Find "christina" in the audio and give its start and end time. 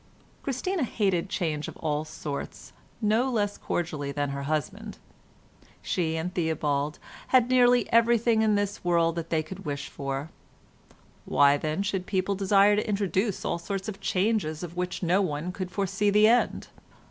0.41-0.81